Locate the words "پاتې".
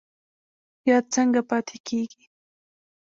1.49-1.77